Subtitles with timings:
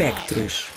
[0.00, 0.68] Espectros.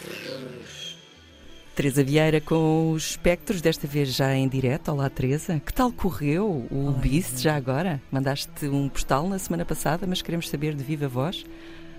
[1.75, 4.91] Teresa Vieira com os espectros, desta vez já em direto.
[4.91, 5.61] Olá, Teresa.
[5.63, 8.01] Que tal correu o Olá, Beast já agora?
[8.11, 11.45] Mandaste um postal na semana passada, mas queremos saber de viva voz.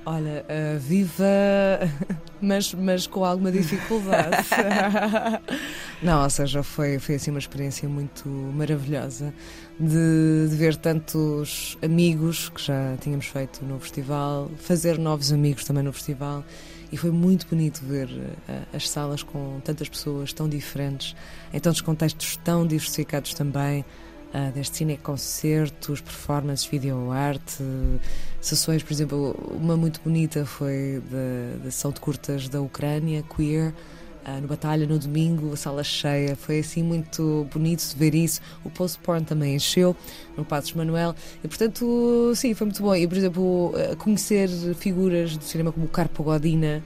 [0.04, 1.22] Olha, uh, viva,
[2.43, 4.38] mas, mas com alguma dificuldade.
[6.02, 9.32] Não, ou seja, foi, foi assim uma experiência muito maravilhosa
[9.78, 15.84] de, de, ver tantos amigos que já tínhamos feito no festival, fazer novos amigos também
[15.84, 16.45] no festival
[16.93, 21.16] e foi muito bonito ver uh, as salas com tantas pessoas tão diferentes,
[21.52, 23.84] em tantos contextos tão diversificados também.
[24.34, 27.62] Uh, desde cine, concertos, performances, video arte,
[28.41, 31.02] sessões, por exemplo, uma muito bonita foi
[31.60, 33.74] da sessão de curtas da Ucrânia, queer,
[34.26, 38.40] uh, no Batalha no domingo, a sala cheia, foi assim muito bonito ver isso.
[38.64, 39.96] O post-porn também encheu
[40.36, 42.94] no Passos Manuel e, portanto, sim, foi muito bom.
[42.94, 46.82] E, por exemplo, conhecer figuras do cinema como o Carpo Godina.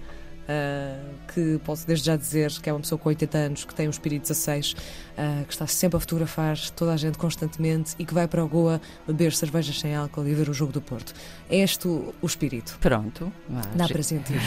[0.47, 3.89] Uh, que posso desde já dizer que é uma pessoa com 80 anos, que tem
[3.89, 8.15] um espírito 16, uh, que está sempre a fotografar toda a gente constantemente e que
[8.15, 11.13] vai para a Goa beber cervejas sem álcool e ver o jogo do Porto.
[11.51, 12.79] É este o, o espírito.
[12.81, 13.33] Pronto.
[13.75, 14.41] Dá para sentir.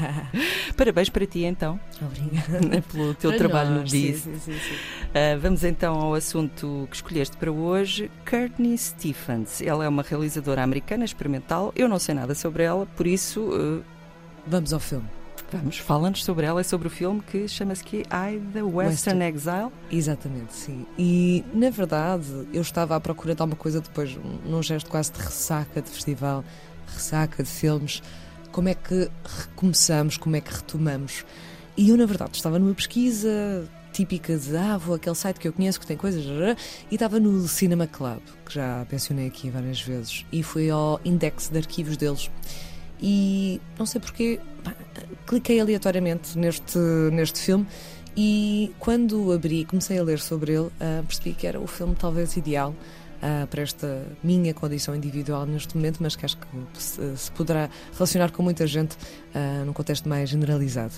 [0.76, 1.80] Parabéns para ti então.
[2.02, 2.82] Obrigada.
[2.92, 4.20] Pelo teu para trabalho nós, no BIS.
[4.20, 9.62] Sim, sim, sim, uh, vamos então ao assunto que escolheste para hoje, Courtney Stephens.
[9.62, 11.72] Ela é uma realizadora americana experimental.
[11.74, 13.82] Eu não sei nada sobre ela, por isso.
[14.46, 15.19] Vamos ao filme.
[15.52, 19.24] Vamos, fala-nos sobre ela e sobre o filme que chama-se que I, The Western, Western,
[19.24, 19.72] Exile.
[19.90, 20.86] Exatamente, sim.
[20.96, 25.18] E, na verdade, eu estava à procura de alguma coisa depois, num gesto quase de
[25.18, 26.44] ressaca de festival,
[26.86, 28.00] ressaca de filmes,
[28.52, 31.24] como é que recomeçamos, como é que retomamos.
[31.76, 35.52] E eu, na verdade, estava numa pesquisa típica de, ah, vou aquele site que eu
[35.52, 36.24] conheço que tem coisas,
[36.88, 41.48] e estava no Cinema Club, que já mencionei aqui várias vezes, e fui ao index
[41.48, 42.30] de arquivos deles
[43.02, 44.38] e não sei porquê,
[45.26, 46.78] cliquei aleatoriamente neste,
[47.12, 47.66] neste filme
[48.16, 51.94] e quando abri e comecei a ler sobre ele, uh, percebi que era o filme
[51.94, 52.74] talvez ideal
[53.22, 57.70] uh, para esta minha condição individual neste momento, mas que acho que se, se poderá
[57.94, 60.94] relacionar com muita gente uh, num contexto mais generalizado.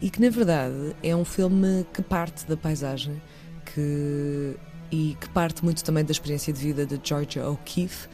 [0.00, 3.22] E que na verdade é um filme que parte da paisagem
[3.64, 4.56] que,
[4.90, 8.08] e que parte muito também da experiência de vida de Georgia O'Keeffe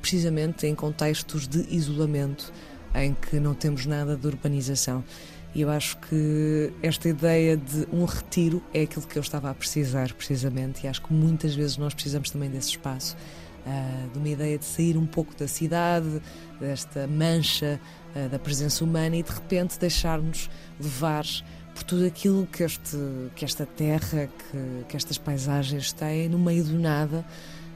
[0.00, 2.50] precisamente em contextos de isolamento,
[2.94, 5.04] em que não temos nada de urbanização.
[5.54, 9.54] E eu acho que esta ideia de um retiro é aquilo que eu estava a
[9.54, 13.16] precisar, precisamente, e acho que muitas vezes nós precisamos também desse espaço,
[13.66, 16.22] uh, de uma ideia de sair um pouco da cidade,
[16.60, 17.80] desta mancha
[18.14, 20.48] uh, da presença humana e de repente deixar-nos
[20.78, 21.24] levar
[21.74, 22.96] por tudo aquilo que, este,
[23.34, 27.24] que esta terra, que, que estas paisagens têm no meio do nada.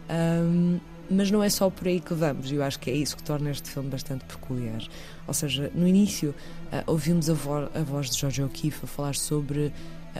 [0.09, 0.79] Um,
[1.11, 3.23] mas não é só por aí que vamos, e eu acho que é isso que
[3.23, 4.83] torna este filme bastante peculiar.
[5.27, 9.15] Ou seja, no início uh, ouvimos a, vo a, voz de George O'Keeffe a falar
[9.15, 9.73] sobre uh,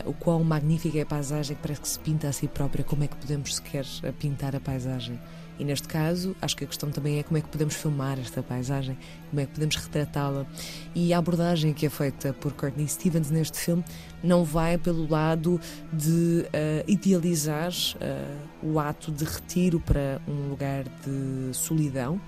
[0.09, 3.03] o quão magnífica é a paisagem, que parece que se pinta a si própria, como
[3.03, 3.85] é que podemos sequer
[4.19, 5.19] pintar a paisagem.
[5.57, 8.43] E neste caso, acho que a questão também é como é que podemos filmar esta
[8.43, 8.97] paisagem,
[9.29, 10.45] como é que podemos retratá-la.
[10.93, 13.83] E a abordagem que é feita por Courtney Stevens neste filme
[14.21, 15.59] não vai pelo lado
[15.93, 22.19] de uh, idealizar uh, o ato de retiro para um lugar de solidão,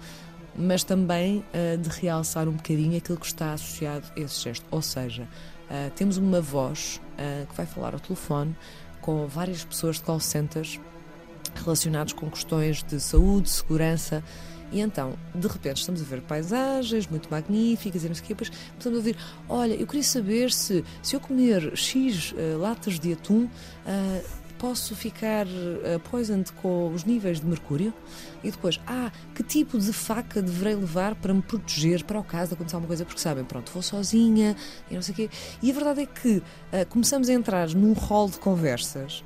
[0.55, 4.65] mas também uh, de realçar um bocadinho aquilo que está associado a esse gesto.
[4.71, 5.27] Ou seja,
[5.97, 7.01] temos uma voz
[7.49, 8.55] que vai falar ao telefone
[9.01, 10.79] com várias pessoas de call centers
[11.55, 14.23] relacionados com questões de saúde, segurança.
[14.71, 18.33] E então, de repente, estamos a ver paisagens muito magníficas e não sei o quê,
[18.33, 22.99] depois estamos a ouvir: olha, eu queria saber se, se eu comer X uh, latas
[22.99, 27.93] de atum, uh, posso ficar uh, poisoned com os níveis de mercúrio?
[28.43, 32.49] E depois, ah, que tipo de faca deverei levar para me proteger para o caso
[32.49, 33.05] de acontecer alguma coisa?
[33.05, 34.55] Porque sabem, pronto, vou sozinha
[34.89, 35.29] e não sei o quê.
[35.61, 36.43] E a verdade é que uh,
[36.89, 39.23] começamos a entrar num rol de conversas.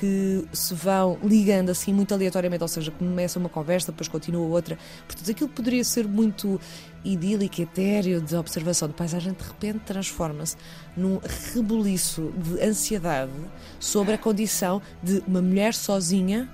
[0.00, 4.78] Que se vão ligando assim muito aleatoriamente, ou seja, começa uma conversa, depois continua outra.
[5.06, 6.60] Portanto, aquilo poderia ser muito
[7.04, 10.56] idílico, etéreo, de observação de paisagem, de repente transforma-se
[10.96, 11.20] num
[11.52, 13.32] rebuliço de ansiedade
[13.78, 16.48] sobre a condição de uma mulher sozinha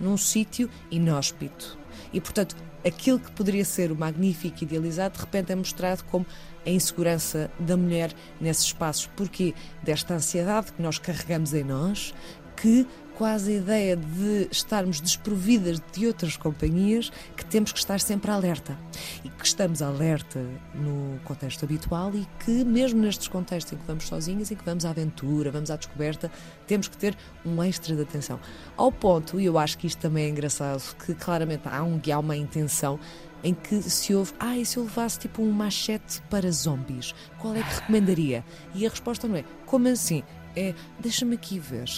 [0.00, 1.78] num sítio inóspito.
[2.12, 6.26] E, portanto, aquilo que poderia ser o magnífico idealizado, de repente é mostrado como
[6.64, 9.08] a insegurança da mulher nesses espaços.
[9.16, 12.14] Porque desta ansiedade que nós carregamos em nós,
[12.56, 12.86] que
[13.16, 18.76] quase a ideia de estarmos desprovidas de outras companhias que temos que estar sempre alerta
[19.24, 20.44] e que estamos alerta
[20.74, 24.84] no contexto habitual e que mesmo nestes contextos em que vamos sozinhas, em que vamos
[24.84, 26.30] à aventura, vamos à descoberta,
[26.66, 28.38] temos que ter um extra de atenção.
[28.76, 32.18] Ao ponto, e eu acho que isto também é engraçado, que claramente há, um, há
[32.18, 33.00] uma intenção
[33.42, 37.54] em que se ouve, ah, e se eu levasse tipo um machete para zombies, qual
[37.54, 38.44] é que recomendaria?
[38.74, 40.22] E a resposta não é, como assim?
[40.54, 41.88] É, deixa-me aqui ver.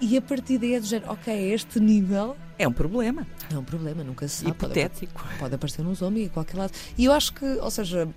[0.00, 2.36] E a partir daí é do género, ok, este nível.
[2.58, 3.26] É um problema.
[3.52, 4.50] É um problema, nunca se sabe.
[4.50, 5.22] Hipotético.
[5.22, 6.72] Pode, pode aparecer um zombie a qualquer lado.
[6.96, 8.08] E eu acho que, ou seja,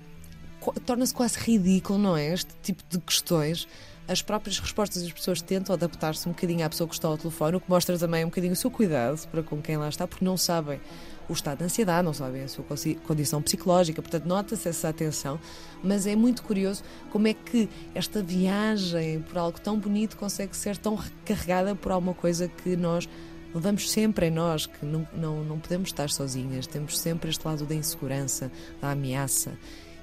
[0.86, 2.34] torna-se quase ridículo, não é?
[2.34, 3.68] Este tipo de questões
[4.10, 7.58] as próprias respostas das pessoas tentam adaptar-se um bocadinho à pessoa que está ao telefone,
[7.58, 10.26] o que mostra também um bocadinho o seu cuidado para com quem lá está, porque
[10.26, 10.82] não sabem
[11.30, 12.66] o estado de ansiedade, não sabem a sua
[13.06, 15.40] condição psicológica, portanto, nota-se essa atenção,
[15.84, 20.76] mas é muito curioso como é que esta viagem por algo tão bonito consegue ser
[20.76, 23.08] tão recarregada por alguma coisa que nós
[23.54, 27.66] levamos sempre em nós, que não, não, não podemos estar sozinhas, temos sempre este lado
[27.66, 28.52] da insegurança,
[28.82, 29.58] da ameaça.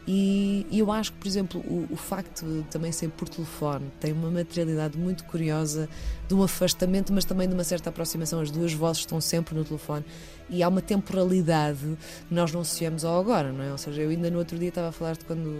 [0.06, 4.12] E, eu acho que, por exemplo, o, o, facto de também ser por telefone tem
[4.12, 5.88] uma materialidade muito curiosa
[6.28, 8.40] de um afastamento, mas também de uma certa aproximação.
[8.40, 10.04] As duas vozes estão sempre no telefone
[10.48, 11.98] e há uma temporalidade
[12.28, 13.72] que nós não associamos ao agora, não é?
[13.72, 15.58] Ou seja, eu ainda no outro dia estava a falar de quando,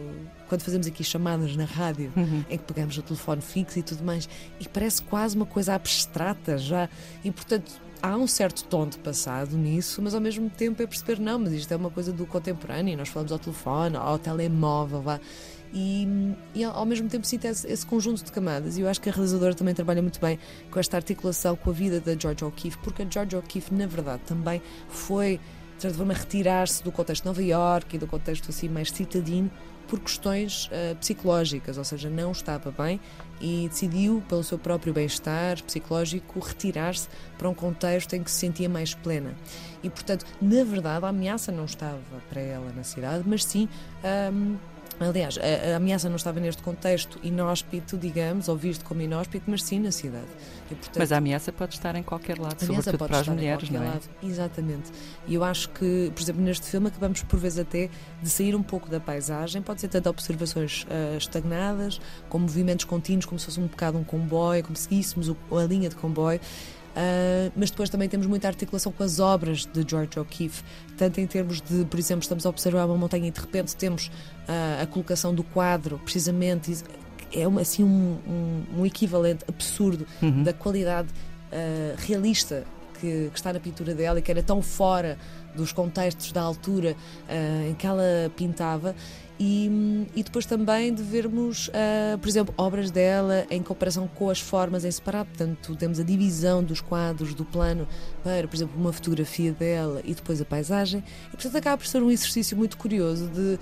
[0.49, 2.45] quando fazemos aqui chamadas na rádio, uhum.
[2.49, 4.29] em que pegamos o telefone fixo e tudo mais,
[4.61, 6.89] e parece quase uma coisa abstrata já,
[7.25, 11.19] e portanto há um certo tom de passado nisso, mas ao mesmo tempo é perceber,
[11.19, 15.03] não, mas isto é uma coisa do contemporâneo, nós falamos ao telefone, ao telemóvel.
[15.75, 16.07] E,
[16.55, 18.79] e, ao mesmo tempo sinto esse, esse, conjunto de camadas.
[18.79, 20.39] E eu acho que a realizadora também trabalha muito bem
[20.71, 24.23] com esta articulação com a vida da George O'Keeffe, porque a George O'Keeffe, na verdade,
[24.25, 25.41] também foi,
[25.77, 29.51] de certa forma, retirar-se do contexto de Nova York e do contexto assim mais citadino
[29.87, 33.01] por questões uh, psicológicas, ou seja, não estava bem
[33.41, 37.09] e decidiu, pelo seu próprio bem-estar psicológico, retirar-se
[37.39, 39.35] para um contexto em que se sentia mais plena.
[39.83, 43.69] E, portanto, na verdade, a ameaça não estava para ela na cidade, mas sim.
[44.33, 44.57] Um,
[44.99, 49.63] Aliás, a, a, ameaça não estava neste contexto inóspito, digamos, ou visto como inóspito, mas
[49.63, 50.27] sim na cidade.
[50.71, 53.83] E, portanto, mas a ameaça pode estar em qualquer lado, sobretudo para as mulheres, não
[53.83, 53.89] é?
[53.89, 54.09] Lado.
[54.23, 54.91] Exatamente.
[55.27, 57.91] E eu acho que, por exemplo, neste filme acabamos por vezes até
[58.23, 63.27] de sair um pouco da paisagem, pode ser tanto observações uh, estagnadas, como movimentos contínuos,
[63.27, 66.41] como se fosse um bocado um comboio, como se seguíssemos a linha de comboio.
[66.97, 70.65] Uh, mas depois também temos muita articulação com as obras de George O'Keeffe,
[70.97, 74.07] tanto em termos de, por exemplo, estamos a observar uma montanha e de repente temos
[74.07, 76.75] uh, a colocação do quadro, precisamente,
[77.31, 80.43] é uma, assim um, um, um, equivalente absurdo uhum.
[80.43, 82.65] da qualidade uh, realista
[82.97, 85.19] que, que, está na pintura dela e que era tão fora
[85.55, 86.95] dos contextos da altura
[87.67, 88.95] em que ela pintava
[89.39, 94.41] e, e, depois também de vermos, uh, por exemplo, obras dela em comparação com as
[94.41, 95.29] formas em separado.
[95.29, 97.87] Portanto, temos a divisão dos quadros do plano
[98.25, 101.05] para, por exemplo, uma fotografia dela e depois a paisagem.
[101.29, 103.59] E, portanto, acaba por ser um exercício muito curioso de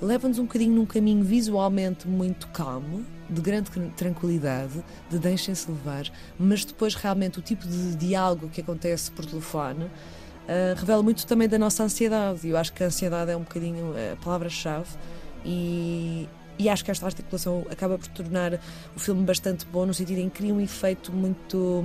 [0.00, 6.06] leva-nos um bocadinho num caminho visualmente muito calmo, de grande tranquilidade, de deixem-se levar,
[6.38, 9.84] mas depois realmente o tipo de diálogo que acontece por telefone.
[9.84, 12.48] Uh, revela muito também da nossa ansiedade.
[12.48, 14.90] Eu acho que a ansiedade é um bocadinho a palavra-chave
[15.44, 18.60] e, e acho que esta articulação acaba por tornar
[18.94, 21.82] o filme bastante bom no sentido em que cria um efeito muito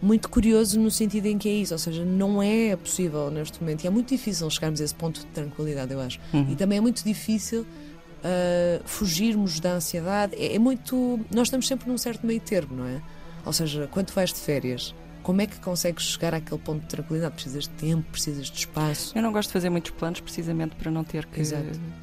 [0.00, 3.84] muito curioso no sentido em que é isso, ou seja, não é possível neste momento
[3.84, 6.20] e é muito difícil chegarmos a esse ponto de tranquilidade, eu acho.
[6.32, 6.52] Uhum.
[6.52, 10.34] E também é muito difícil uh, fugirmos da ansiedade.
[10.36, 11.20] É, é, muito.
[11.34, 13.02] Nós estamos sempre num certo meio termo, não é?
[13.44, 17.34] Ou seja, quando vais de férias, como é que consegues chegar àquele ponto de tranquilidade?
[17.34, 19.16] Precisas de tempo, precisas de espaço.
[19.16, 21.42] Eu não gosto de fazer muitos planos precisamente para não ter que,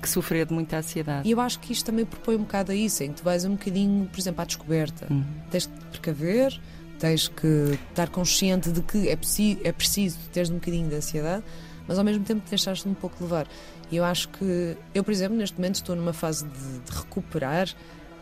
[0.01, 1.27] que sofrer de muita ansiedade.
[1.27, 3.45] E eu acho que isto também propõe um bocado a isso, em que tu vais
[3.45, 5.07] um bocadinho, por exemplo, à descoberta.
[5.11, 5.23] Uhum.
[5.49, 6.59] Tens de precaver,
[6.99, 11.43] tens que estar consciente de que é, preciso, é preciso teres um bocadinho de ansiedade,
[11.87, 13.47] mas ao mesmo tempo deixaste-te um pouco levar.
[13.91, 17.67] E eu acho que, eu, por exemplo, neste momento estou numa fase de, de recuperar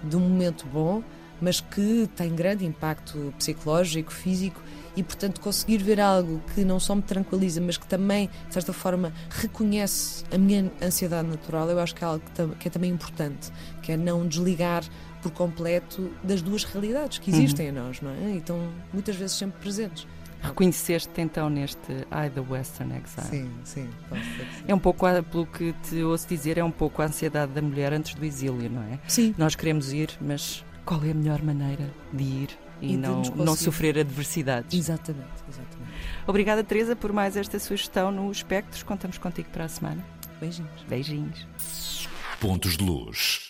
[0.04, 1.02] de um momento bom,
[1.42, 4.62] mas que tem grande impacto psicológico, físico
[4.96, 8.74] e, portanto, conseguir ver algo que não só me tranquiliza, mas que também, de certa
[8.74, 12.24] forma, reconhece a minha ansiedade natural, eu acho que é algo
[12.60, 14.84] que, é também importante, que é não desligar
[15.22, 17.72] por completo das duas realidades que existem uhum.
[17.72, 18.32] em nós, não é?
[18.34, 20.06] E estão muitas vezes sempre presentes.
[20.42, 23.28] Reconheceste então neste I the Western Exile?
[23.30, 24.64] Sim, sim, posso sim.
[24.68, 27.94] É um pouco, pelo que te ouço dizer, é um pouco a ansiedade da mulher
[27.94, 29.00] antes do exílio, não é?
[29.08, 29.34] Sim.
[29.38, 33.56] Nós queremos ir, mas qual é a melhor maneira de ir e, e não, não
[33.56, 34.78] sofrer adversidades.
[34.78, 35.92] Exatamente, exatamente.
[36.28, 38.84] Obrigada, Teresa, por mais esta sugestão no Espectros.
[38.84, 40.04] Contamos contigo para a semana.
[40.40, 40.84] Beijinhos.
[40.88, 42.10] Beijinhos.
[42.40, 43.42] Pontos de luz.